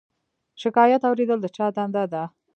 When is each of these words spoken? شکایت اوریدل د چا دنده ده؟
شکایت 0.61 1.01
اوریدل 1.09 1.39
د 1.41 1.47
چا 1.55 1.65
دنده 1.75 2.03
ده؟ 2.13 2.23